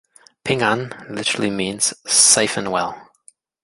Ping 0.43 0.63
An 0.63 0.95
literally 1.11 1.51
means 1.51 1.93
"safe 2.07 2.57
and 2.57 2.71
well". 2.71 3.11